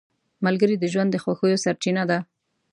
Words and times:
ملګری 0.45 0.75
د 0.79 0.85
ژوند 0.93 1.09
د 1.11 1.17
خوښیو 1.23 1.61
سرچینه 1.65 2.03
ده 2.09 2.19